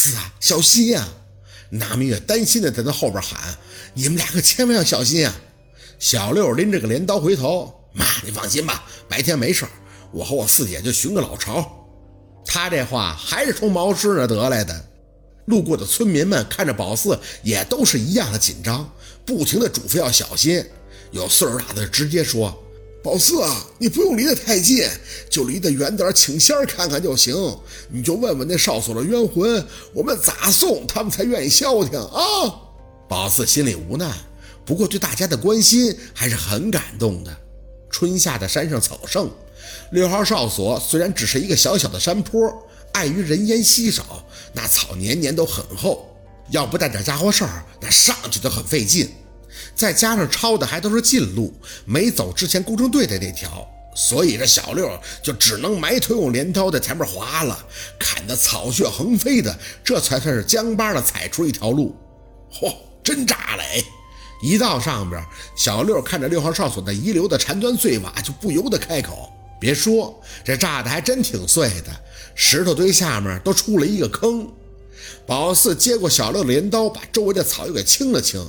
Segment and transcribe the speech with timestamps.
[0.00, 1.06] 四啊，小心呀！
[1.68, 3.38] 拿明月担心的在他后边喊
[3.92, 5.34] ：“你们俩可千万要小心啊！”
[6.00, 9.66] 小六拎着个镰刀回头：“妈，你放心吧，白天没事
[10.10, 11.86] 我和我四姐就寻个老巢。”
[12.46, 14.88] 他这话还是从毛师那得来的。
[15.44, 18.90] 路过的村民们看着宝四，也都是一样的紧张，
[19.26, 20.64] 不停的嘱咐要小心。
[21.10, 22.64] 有岁数大的直接说
[23.02, 24.86] ：“宝四啊，你不用离得太近，
[25.30, 27.34] 就离得远点，请仙儿看看就行。
[27.88, 32.20] 你就问问那哨所的冤魂，我们咋送他们才愿意消停啊？”
[33.08, 34.14] 宝四心里无奈，
[34.66, 37.34] 不过对大家的关心还是很感动的。
[37.90, 39.30] 春夏的山上草盛，
[39.92, 42.52] 六号哨所虽然只是一个小小的山坡，
[42.92, 46.06] 碍于人烟稀少，那草年年都很厚，
[46.50, 49.08] 要不带点家伙事儿，那上去都很费劲。
[49.74, 51.52] 再加上抄的还都是近路，
[51.84, 54.90] 没走之前工程队的那条，所以这小六
[55.22, 57.58] 就只能埋头用镰刀在前面划了，
[57.98, 61.96] 砍得草血横飞的，这才算是将巴的踩出一条路。
[62.52, 63.84] 嚯，真炸嘞！
[64.42, 65.22] 一到上边，
[65.54, 71.92] 小六看着六号哨所那遗留的残砖碎瓦，就不由得开口：“别说，这炸的还真挺碎的，
[72.34, 74.50] 石头堆下面都出了一个坑。”
[75.26, 78.44] 宝四接过小六的镰刀，把周围的草又给清了清。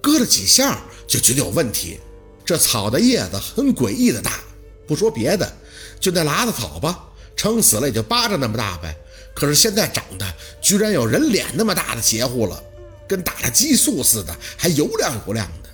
[0.00, 1.98] 割了几下就觉得有问题，
[2.44, 4.40] 这草的叶子很诡异的大，
[4.86, 5.50] 不说别的，
[5.98, 8.96] 就那喇子草吧，撑死了也就巴掌那么大呗。
[9.34, 10.26] 可是现在长得
[10.62, 12.62] 居然有人脸那么大的邪乎了，
[13.06, 15.68] 跟打了激素似的，还油亮油亮的。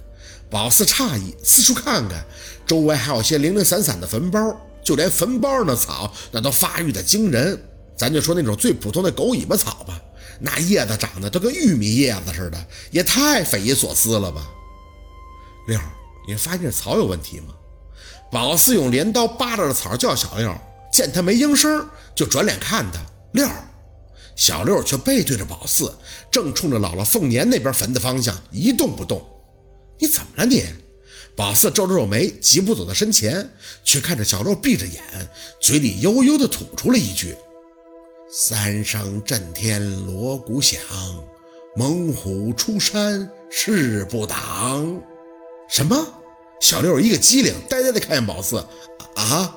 [0.51, 2.25] 宝四诧异，四处看看，
[2.67, 7.62] 周围还有些零零散散的坟包，就连坟包那草那都发育的惊人。
[7.97, 10.01] 咱就说那种最普通的狗尾巴草吧。
[10.41, 14.48] 那叶子长得都跟玉米叶子似的，也太匪夷所思了吧！
[15.67, 15.79] 六，
[16.27, 17.55] 你发现这草有问题吗？
[18.31, 20.55] 宝四用镰刀扒拉着草叫小六，
[20.92, 23.01] 见他没应声，就转脸看他。
[23.33, 23.48] 六，
[24.34, 25.95] 小六却背对着宝四，
[26.31, 29.23] 正冲着姥姥凤年那边坟的方向一动不动。
[29.98, 30.64] 你怎么了你？
[31.36, 33.51] 宝四皱了皱眉，急步走到身前，
[33.85, 35.02] 却看着小六闭着眼，
[35.61, 37.36] 嘴里悠悠地吐出了一句。
[38.35, 40.81] 三声震天锣鼓响，
[41.77, 44.98] 猛虎出山势不挡。
[45.69, 45.95] 什么？
[46.59, 48.57] 小六一个机灵，呆呆的看见宝四。
[49.17, 49.55] 啊！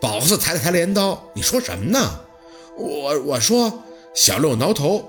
[0.00, 2.20] 宝四抬了抬镰刀，你说什么呢？
[2.76, 3.82] 我我说，
[4.14, 5.04] 小六挠头，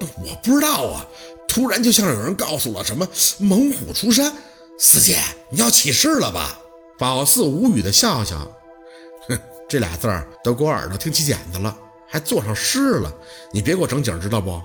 [0.00, 1.06] 我不知道啊。
[1.46, 3.06] 突然就像是有人告诉了什么
[3.38, 4.34] 猛虎出山。
[4.76, 6.58] 四姐，你要起事了吧？
[6.98, 8.38] 宝四无语的笑笑，
[9.28, 9.38] 哼，
[9.68, 11.78] 这俩字儿都给我耳朵听起茧子了。
[12.16, 13.14] 还做上诗了，
[13.52, 14.58] 你别给我整景，知道不？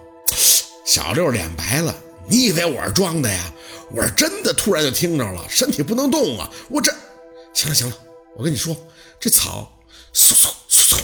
[0.86, 1.94] 小六脸白了，
[2.30, 3.54] 你以为我是装的呀？
[3.92, 6.50] 我是真的，突然就听着了，身体不能动啊！
[6.70, 6.96] 我这……
[7.54, 7.98] 行了行了，
[8.38, 8.74] 我跟你说，
[9.20, 9.70] 这草……
[10.14, 11.02] 嗖嗖嗖嗖！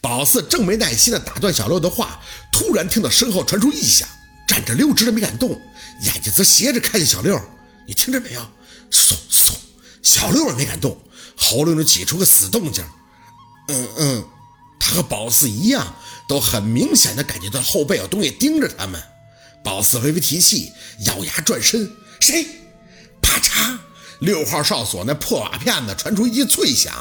[0.00, 2.20] 宝四正没耐心的打断小六的话，
[2.52, 4.08] 突然听到身后传出异响，
[4.46, 5.60] 站着溜直的没敢动，
[6.02, 7.36] 眼睛则斜着看着小六。
[7.84, 8.40] 你听着没有？
[8.92, 9.54] 嗖嗖！
[10.04, 10.96] 小六也没敢动，
[11.36, 12.84] 喉咙里挤出个死动静。
[13.66, 14.24] 嗯嗯。
[14.80, 15.94] 他和宝四一样，
[16.26, 19.00] 都很明显的感觉到后背有东西盯着他们。
[19.62, 20.72] 宝四微微提气，
[21.06, 22.46] 咬牙转身，谁？
[23.20, 23.78] 啪嚓！
[24.20, 26.92] 六号哨所那破瓦片子传出一记脆响，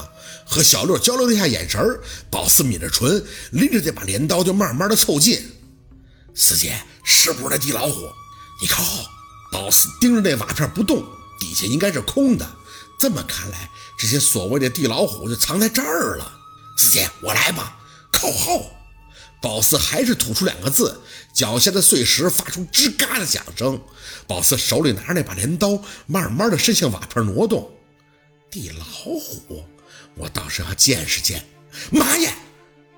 [0.46, 1.82] 和小六交流了一下眼神
[2.30, 5.42] 宝四抿着唇，拎着这把镰刀就慢慢的凑近。
[6.36, 8.02] 四姐，是不是那地老虎？
[8.62, 9.04] 你靠后。
[9.52, 11.04] 宝四盯着那瓦片不动，
[11.40, 12.48] 底下应该是空的。
[13.00, 16.39] 这么看来，这些所谓的地老虎就藏在这儿了。
[16.80, 17.78] 四姐，我来吧，
[18.10, 18.72] 靠后。
[19.42, 21.02] 宝四还是吐出两个字，
[21.34, 23.78] 脚下的碎石发出吱嘎的响声。
[24.26, 27.70] 宝四手里拿着那把镰刀，慢慢的伸向瓦片挪动。
[28.50, 29.66] 地老虎，
[30.16, 31.46] 我倒是要见识见。
[31.92, 32.34] 妈呀！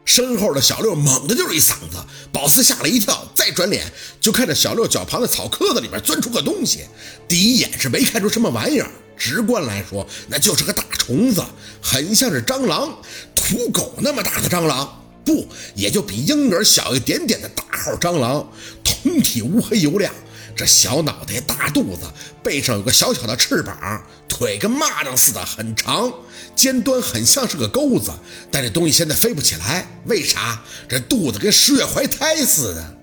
[0.05, 1.97] 身后的小六猛的就是一嗓子，
[2.31, 6.85] 宝四吓了一跳，再转脸就看着小六脚旁的草棵子里面钻出个东西。
[7.27, 8.91] 第一眼是没看出什么玩意儿。
[9.17, 11.43] 直观来说，那就是个大虫子，
[11.79, 12.97] 很像是蟑螂，
[13.43, 18.47] 土狗那么大的蟑螂，不，也就比婴儿小一点点的大号蟑螂，
[18.83, 20.13] 通体乌黑油亮，
[20.55, 22.03] 这小脑袋、大肚子，
[22.43, 26.13] 背上有个小小的翅膀，腿跟蚂蚱似的很长，
[26.55, 28.11] 尖端很像是个钩子，
[28.51, 30.61] 但这东西现在飞不起来，为啥？
[30.87, 32.97] 这肚子跟十月怀胎似的，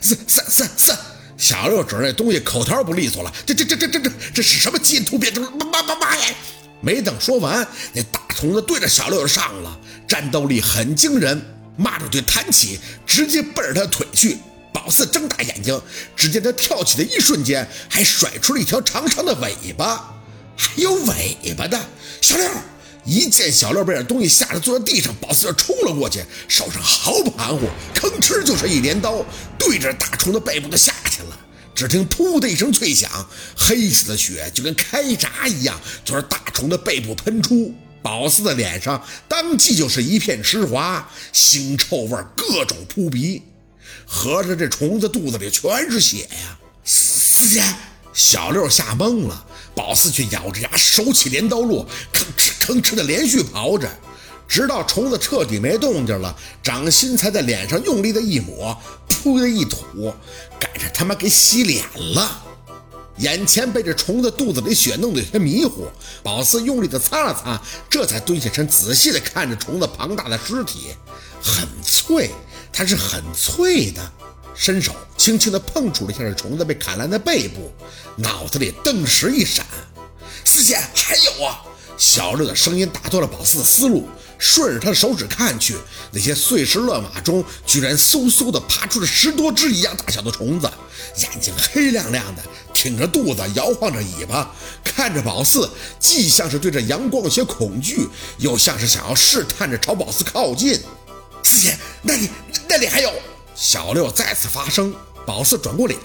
[0.00, 0.98] 三三三三。
[1.38, 5.32] 小六指那东西口条不利索了，这这这这这这这是什么基因突变？
[5.34, 6.34] 这妈妈妈呀！
[6.82, 11.40] 没等说完，那大虫子对着小六就上了，战斗力很惊人。
[11.78, 14.36] 蚂蚱腿弹起，直接奔着他腿去。
[14.74, 15.80] 宝四睁大眼睛，
[16.14, 20.12] 只见他跳起的一瞬间，还甩出了一条长长的尾巴，
[20.56, 21.80] 还有尾巴的。
[22.20, 22.46] 小六，
[23.04, 29.24] 一见小六被这东西吓得坐在地上，宝四就冲了过去，手上毫不含糊，吭哧就是一镰刀，
[29.58, 30.92] 对着大虫子背部的下。
[31.74, 33.10] 只听“噗”的一声脆响，
[33.56, 37.74] 黑色的血就跟开闸一样，从大虫的背部喷出。
[38.02, 43.40] 宝四的脸上当即就是一片湿滑，腥臭味各种扑鼻。
[44.04, 46.58] 合着这虫子肚子里全是血呀！
[46.84, 47.62] 四姐，
[48.12, 49.46] 小六吓懵了。
[49.74, 53.88] 宝四却咬着牙，手起镰刀落，吭哧吭哧的连续刨着，
[54.48, 58.76] 直到虫子彻底没动静了，掌心才在脸上用力的一抹，
[59.08, 60.12] 噗的一吐，
[60.60, 61.84] 赶着他妈给洗脸
[62.14, 62.42] 了。
[63.18, 65.86] 眼前被这虫子肚子里血弄得有些迷糊，
[66.22, 70.88] 宝四用力的擦了擦，这才蹲下身，仔细的看着虫子庞大的尸体，
[71.42, 72.30] 很脆，
[72.72, 74.00] 它是很脆的。
[74.54, 77.72] 伸手轻轻的碰触了一下这虫子被砍烂的背部，
[78.16, 79.64] 脑子里顿时一闪
[80.44, 81.62] ：“四姐，还有啊！”
[81.96, 84.08] 小六的声音打断了宝四的思路，
[84.44, 85.76] 顺着他的手指看去，
[86.10, 90.68] 那些碎石乱瓦中，居然嗖嗖地爬出了十多只一样大小的虫子，
[91.18, 92.42] 眼睛黑亮亮的，
[92.74, 94.52] 挺着肚子，摇晃着尾巴，
[94.82, 98.08] 看着宝四，既像是对着阳光有些恐惧，
[98.38, 100.80] 又像是想要试探着朝宝四靠近。
[101.44, 102.28] 四姐，那里
[102.68, 103.12] 那里还有。
[103.54, 104.92] 小六再次发声，
[105.24, 106.00] 宝四转过脸，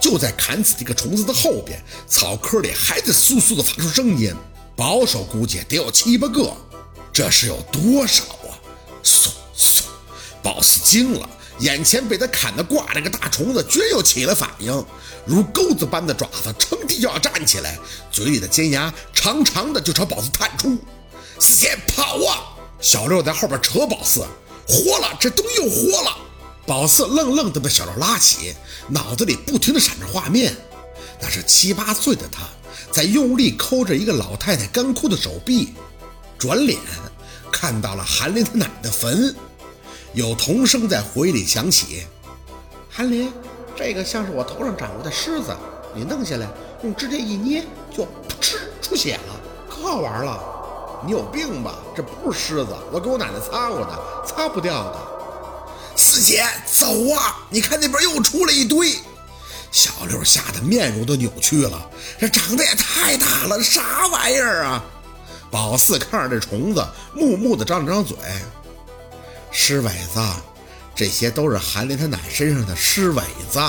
[0.00, 4.32] 就在砍死这个虫子的后边，草坑里还在簌簌的发出声音，
[4.76, 6.54] 保守估计得有七八个，
[7.12, 8.56] 这是有多少啊？
[9.04, 9.82] 嗖嗖，
[10.42, 11.28] 宝四惊了，
[11.58, 14.84] 眼前被他砍的挂着个大虫子，居然又起了反应，
[15.26, 17.78] 如钩子般的爪子撑地就要站起来，
[18.10, 20.78] 嘴里的尖牙长长的就朝宝四探出。
[21.38, 22.56] 四姐跑啊！
[22.80, 24.20] 小六在后边扯宝四，
[24.66, 26.16] 活了，这东西又活了。
[26.64, 28.54] 宝四愣愣地被小六拉起，
[28.88, 30.56] 脑子里不停地闪着画面。
[31.20, 32.48] 那是七八岁的他，
[32.90, 35.74] 在用力抠着一个老太太干枯的手臂，
[36.42, 36.76] 转脸
[37.52, 39.32] 看到了韩林他奶的坟，
[40.12, 42.04] 有童声在回忆里响起
[42.90, 43.32] ：“韩林，
[43.76, 45.56] 这个像是我头上长过的虱子，
[45.94, 46.48] 你弄下来，
[46.82, 47.64] 用指甲一捏，
[47.96, 48.08] 就噗
[48.40, 49.40] 嗤出血了，
[49.70, 50.36] 可好玩了。
[51.06, 51.76] 你有病吧？
[51.94, 54.98] 这不是虱子，我给我奶奶擦过的，擦不掉的。”
[55.94, 57.38] 四姐，走啊！
[57.50, 58.96] 你看那边又出来一堆。
[59.70, 64.84] 小六吓得面容都扭曲了，这长得也太大了，啥玩意儿啊？
[65.52, 66.82] 宝四看着这虫子，
[67.14, 68.16] 木木的张了张嘴。
[69.50, 70.18] 尸尾子，
[70.94, 73.60] 这些都是韩林他奶身上的尸尾子。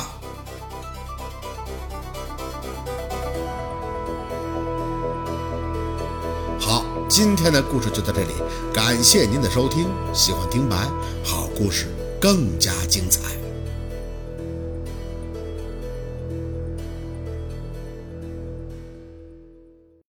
[6.58, 8.34] 好，今天的故事就到这里，
[8.74, 9.88] 感谢您的收听。
[10.14, 10.78] 喜欢听白
[11.24, 11.94] 好故事。
[12.24, 13.43] 更加精彩。